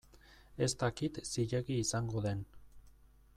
[0.65, 2.43] Ez dakit zilegi izango den.